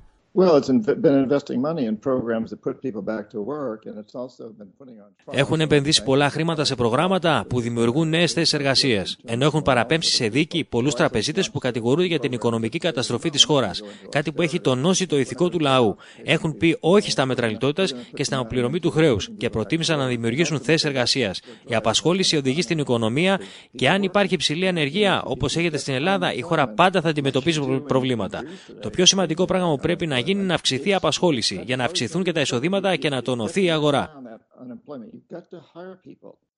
Έχουν 5.32 5.62
επενδύσει 5.62 6.04
πολλά 6.04 6.30
χρήματα 6.30 6.64
σε 6.64 6.76
προγράμματα 6.76 7.46
που 7.50 7.60
δημιουργούν 7.60 8.10
νέες 8.10 8.34
θέσεις 8.34 8.54
εργασίας, 8.54 9.18
ενώ 9.26 9.46
έχουν 9.46 9.62
παραπέμψει 9.62 10.16
σε 10.16 10.28
δίκη 10.28 10.64
πολλούς 10.70 10.94
τραπεζίτες 10.94 11.52
που 11.52 11.60
κατηγορούνται 11.60 12.08
για 12.08 12.20
την 12.20 12.32
οικονομική 12.32 12.78
καταστροφή 12.78 13.30
της 13.30 13.44
χώρας. 13.44 13.82
Κάτι 14.10 14.32
που 14.32 14.42
έχει 14.42 14.60
τονώσει 14.60 15.06
το 15.06 15.20
ηθικό 15.20 15.50
του 15.50 15.60
λαού. 15.60 15.96
Έχουν 16.24 16.58
πει 16.58 16.78
όχι 16.80 17.12
στα 17.12 17.26
μέτρα 17.26 17.48
λιτότητα 17.48 17.98
και 18.14 18.24
στην 18.24 18.38
αποπληρωμή 18.38 18.80
του 18.80 18.92
χρέους 18.92 19.30
και 19.38 19.50
προτίμησαν 19.50 19.98
να 19.98 20.06
δημιουργήσουν 20.06 20.60
θέσεις 20.60 20.84
εργασίας. 20.84 21.42
Η 21.68 21.76
απασχόληση 21.76 22.38
οδηγεί 22.38 22.62
στην 22.62 22.78
οικονομία 22.78 23.40
και 23.76 23.90
αν 23.90 24.04
υπάρχει 24.04 24.34
υψηλή 24.34 24.68
ανεργία, 24.68 25.24
όπως 25.26 25.58
έχετε 25.58 25.78
στην 25.78 25.94
Ελλάδα, 25.94 26.34
η 26.34 26.42
χώρα 26.42 26.68
πάντα 26.68 27.02
θα 27.02 27.10
αντιμετωπίζει 27.10 27.60
προβλήματα. 27.88 28.44
Το 28.80 28.90
πιο 28.90 29.06
σημαντικό 29.06 29.46
πράγμα 29.46 29.70
που 29.70 29.78
πρέπει 29.82 30.08
να 30.08 30.20
γίνει 30.22 30.44
να 30.44 30.54
αυξηθεί 30.54 30.90
η 30.90 30.94
απασχόληση, 30.94 31.62
για 31.66 31.76
να 31.76 31.84
αυξηθούν 31.84 32.24
και 32.24 32.32
τα 32.32 32.42
εισοδήματα 32.42 32.96
και 32.96 33.10
να 33.10 33.22
τονωθεί 33.22 33.64
η 33.64 33.72
αγορά. 33.72 34.22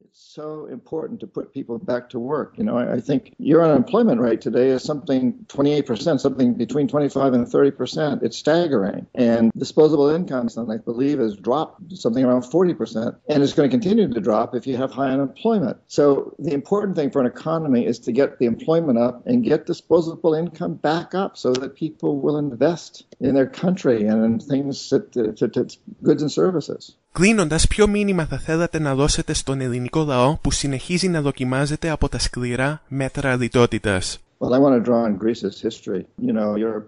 It's 0.03 0.21
so 0.21 0.65
important 0.65 1.21
to 1.21 1.27
put 1.27 1.53
people 1.53 1.79
back 1.79 2.09
to 2.09 2.19
work. 2.19 2.55
You 2.57 2.65
know, 2.65 2.77
I, 2.77 2.99
think 2.99 3.33
your 3.37 3.63
unemployment 3.63 4.19
rate 4.19 4.41
today 4.41 4.69
is 4.69 4.83
something 4.83 5.45
28%, 5.47 6.19
something 6.19 6.55
between 6.55 6.89
25 6.89 7.33
and 7.33 7.47
30%. 7.47 8.21
It's 8.21 8.37
staggering. 8.37 9.07
And 9.15 9.51
disposable 9.57 10.09
income, 10.09 10.49
I 10.69 10.77
believe, 10.77 11.19
has 11.19 11.37
dropped 11.37 11.95
something 11.95 12.23
around 12.23 12.41
40%. 12.41 13.15
And 13.29 13.41
it's 13.41 13.53
going 13.53 13.69
to 13.69 13.73
continue 13.73 14.11
to 14.13 14.19
drop 14.19 14.53
if 14.53 14.67
you 14.67 14.75
have 14.75 14.91
high 14.91 15.09
unemployment. 15.09 15.77
So 15.87 16.35
the 16.39 16.53
important 16.53 16.97
thing 16.97 17.09
for 17.09 17.21
an 17.21 17.27
economy 17.27 17.85
is 17.85 17.99
to 17.99 18.11
get 18.11 18.39
the 18.39 18.45
employment 18.45 18.99
up 18.99 19.25
and 19.25 19.43
get 19.43 19.65
disposable 19.65 20.33
income 20.33 20.75
back 20.75 21.15
up 21.15 21.37
so 21.37 21.53
that 21.53 21.75
people 21.75 22.19
will 22.19 22.37
invest 22.37 23.05
in 23.21 23.33
their 23.33 23.47
country 23.47 24.05
and 24.05 24.23
in 24.25 24.39
things 24.39 24.89
that, 24.89 25.13
to, 25.13 25.31
to 25.33 25.77
goods 26.03 26.21
and 26.21 26.31
services. 26.31 26.97
Κλείνοντας, 27.13 27.67
ποιο 27.67 27.87
μήνυμα 27.87 28.25
θα 28.25 28.37
θέλατε 28.37 28.79
να 28.79 28.95
δώσετε 28.95 29.33
στον 29.33 29.61
ελληνικό 29.61 30.03
λαό 30.03 30.37
που 30.41 30.51
συνεχίζει 30.51 31.07
να 31.07 31.21
δοκιμάζεται 31.21 31.89
από 31.89 32.09
τα 32.09 32.19
σκληρά 32.19 32.81
μέτρα 32.87 33.35
λιτότητα. 33.35 34.01
Well, 34.39 34.53
I 34.53 34.59
want 34.59 34.75
to 34.75 34.89
draw 34.89 35.03
on 35.07 35.17
Greece's 35.17 35.61
history. 35.61 36.05
You 36.17 36.33
know, 36.33 36.55
you're 36.55 36.83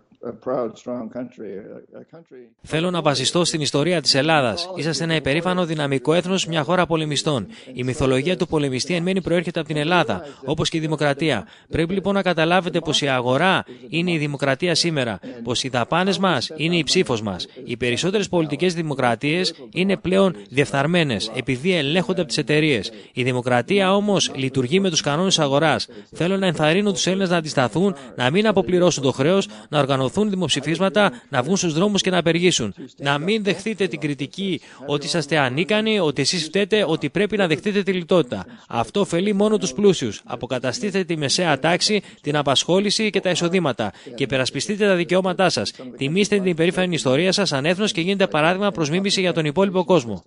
Θέλω 2.61 2.91
να 2.91 3.01
βασιστώ 3.01 3.45
στην 3.45 3.61
ιστορία 3.61 4.01
της 4.01 4.15
Ελλάδας. 4.15 4.69
Είσαστε 4.75 5.03
ένα 5.03 5.15
υπερήφανο 5.15 5.65
δυναμικό 5.65 6.13
έθνος, 6.13 6.47
μια 6.47 6.63
χώρα 6.63 6.85
πολεμιστών. 6.85 7.47
Η 7.73 7.83
μυθολογία 7.83 8.37
του 8.37 8.47
πολεμιστή 8.47 8.93
εν 8.93 9.03
μένει 9.03 9.21
προέρχεται 9.21 9.59
από 9.59 9.67
την 9.67 9.77
Ελλάδα, 9.77 10.25
όπως 10.45 10.69
και 10.69 10.77
η 10.77 10.79
δημοκρατία. 10.79 11.47
Πρέπει 11.69 11.93
λοιπόν 11.93 12.13
να 12.13 12.21
καταλάβετε 12.21 12.79
πως 12.79 13.01
η 13.01 13.07
αγορά 13.07 13.65
είναι 13.89 14.11
η 14.11 14.17
δημοκρατία 14.17 14.75
σήμερα, 14.75 15.19
πως 15.43 15.63
οι 15.63 15.69
δαπάνες 15.69 16.17
μας 16.17 16.51
είναι 16.55 16.77
η 16.77 16.83
ψήφος 16.83 17.21
μας. 17.21 17.47
Οι 17.63 17.77
περισσότερες 17.77 18.29
πολιτικές 18.29 18.73
δημοκρατίες 18.73 19.53
είναι 19.73 19.97
πλέον 19.97 20.35
διεφθαρμένες, 20.49 21.31
επειδή 21.35 21.75
ελέγχονται 21.75 22.19
από 22.19 22.29
τις 22.29 22.37
εταιρείες. 22.37 22.91
Η 23.13 23.23
δημοκρατία 23.23 23.95
όμως 23.95 24.31
λειτουργεί 24.35 24.79
με 24.79 24.89
τους 24.89 25.01
κανόνες 25.01 25.39
αγοράς. 25.39 25.87
Θέλω 26.13 26.37
να 26.37 26.47
ενθαρρύνω 26.47 26.91
τους 26.91 27.07
Έλληνες 27.07 27.29
να 27.29 27.37
αντισταθούν, 27.37 27.95
να 28.15 28.29
μην 28.31 28.47
αποπληρώσουν 28.47 29.03
το 29.03 29.11
χρέος, 29.11 29.47
να 29.69 29.79
οργανωθούν 29.79 30.13
οργανωθούν 30.15 30.29
δημοψηφίσματα, 30.29 31.11
να 31.29 31.43
βγουν 31.43 31.57
στους 31.57 31.73
δρόμους 31.73 32.01
και 32.01 32.09
να 32.09 32.17
απεργήσουν. 32.17 32.73
Να 32.97 33.17
μην 33.17 33.43
δεχτείτε 33.43 33.87
την 33.87 33.99
κριτική 33.99 34.61
ότι 34.87 35.05
είσαστε 35.05 35.37
ανίκανοι, 35.37 35.99
ότι 35.99 36.21
εσείς 36.21 36.43
φταίτε, 36.43 36.85
ότι 36.87 37.09
πρέπει 37.09 37.37
να 37.37 37.47
δεχτείτε 37.47 37.83
τη 37.83 37.91
λιτότητα. 37.91 38.45
Αυτό 38.67 38.99
ωφελεί 38.99 39.33
μόνο 39.33 39.57
τους 39.57 39.73
πλούσιους. 39.73 40.21
Αποκαταστήστε 40.25 41.03
τη 41.03 41.17
μεσαία 41.17 41.59
τάξη, 41.59 42.01
την 42.21 42.37
απασχόληση 42.37 43.09
και 43.09 43.19
τα 43.19 43.29
εισοδήματα 43.29 43.91
και 44.15 44.25
περασπιστείτε 44.25 44.85
τα 44.85 44.95
δικαιώματά 44.95 45.49
σας. 45.49 45.73
Τιμήστε 45.97 46.35
την 46.35 46.45
υπερήφανη 46.45 46.93
ιστορία 46.93 47.31
σας 47.31 47.49
σαν 47.49 47.65
έθνο 47.65 47.85
και 47.85 48.01
γίνετε 48.01 48.27
παράδειγμα 48.27 48.71
προς 48.71 48.89
μίμηση 48.89 49.21
για 49.21 49.33
τον 49.33 49.45
υπόλοιπο 49.45 49.83
κόσμο. 49.83 50.23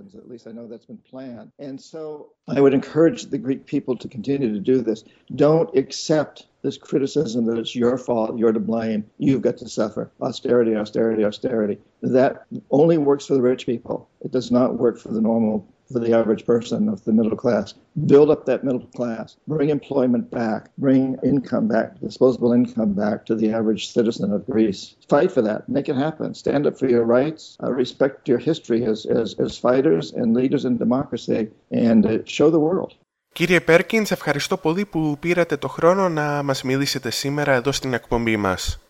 I 2.57 2.61
would 2.65 2.77
encourage 2.83 3.21
the 3.35 3.41
Greek 3.47 3.63
people 3.75 3.95
to 4.03 4.07
continue 4.17 4.51
to 4.59 4.63
do 4.73 4.77
this. 4.89 4.99
Don't 5.45 5.71
accept 5.83 6.48
this 6.63 6.77
criticism 6.77 7.47
that 7.47 7.59
it's 7.59 7.77
your 7.77 7.97
fault, 7.99 8.37
you're 8.37 8.53
to 8.53 8.61
blame, 8.61 9.05
you've 9.19 9.43
got 9.43 9.57
to 9.59 9.69
suffer. 9.69 10.11
Austerity, 10.21 10.75
austerity, 10.77 11.25
austerity. 11.25 11.79
That 12.03 12.47
only 12.71 12.99
works 12.99 13.27
for 13.27 13.35
the 13.35 13.43
rich 13.43 13.67
people. 13.67 14.09
It 14.21 14.33
does 14.33 14.51
not 14.51 14.79
work 14.79 14.99
for 14.99 15.13
the 15.13 15.21
normal, 15.21 15.67
for 15.93 16.01
the 16.01 16.13
average 16.13 16.45
person 16.45 16.89
of 16.89 17.05
the 17.05 17.13
middle 17.13 17.37
class. 17.37 17.75
Build 18.07 18.31
up 18.31 18.47
that 18.47 18.65
middle 18.65 18.87
class. 18.87 19.37
Bring 19.47 19.71
employment 19.71 20.31
back. 20.31 20.71
Bring 20.79 21.17
income 21.23 21.69
back, 21.69 21.99
disposable 22.01 22.53
income 22.53 22.93
back 22.93 23.25
to 23.27 23.35
the 23.35 23.53
average 23.53 23.93
citizen 23.93 24.33
of 24.33 24.47
Greece. 24.47 24.97
Fight 25.09 25.31
for 25.31 25.43
that. 25.43 25.69
Make 25.69 25.89
it 25.89 25.97
happen. 25.97 26.35
Stand 26.35 26.67
up 26.67 26.79
for 26.79 26.89
your 26.89 27.05
rights. 27.05 27.57
Uh, 27.63 27.73
respect 27.73 28.29
your 28.29 28.39
history 28.39 28.85
as, 28.85 29.07
as, 29.07 29.35
as 29.35 29.57
fighters 29.57 30.13
and 30.13 30.35
leaders 30.35 30.65
in 30.65 30.77
democracy 30.77 31.49
and 31.71 32.05
uh, 32.05 32.19
show 32.25 32.51
the 32.51 32.61
world. 32.61 32.95
Κύριε 33.39 33.61
Πέρκινς, 33.61 34.11
ευχαριστώ 34.11 34.57
πολύ 34.57 34.85
που 34.85 35.17
πήρατε 35.21 35.57
το 35.57 35.69
χρόνο 35.69 36.09
να 36.09 36.43
μας 36.43 36.63
μιλήσετε 36.63 37.11
σήμερα 37.11 37.53
εδώ 37.53 37.73
στην 37.73 37.93
εκπομπή 37.93 38.37
μας. 38.37 38.88